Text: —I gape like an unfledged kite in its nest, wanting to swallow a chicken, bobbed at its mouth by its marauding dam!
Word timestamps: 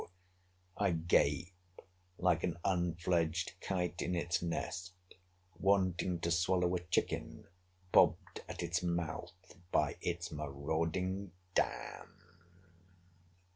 —I 0.77 0.93
gape 0.93 1.51
like 2.17 2.43
an 2.43 2.57
unfledged 2.65 3.53
kite 3.61 4.01
in 4.01 4.15
its 4.15 4.41
nest, 4.41 4.93
wanting 5.59 6.19
to 6.21 6.31
swallow 6.31 6.73
a 6.75 6.79
chicken, 6.79 7.45
bobbed 7.91 8.41
at 8.49 8.63
its 8.63 8.81
mouth 8.81 9.35
by 9.71 9.97
its 10.01 10.31
marauding 10.31 11.33
dam! 11.53 12.15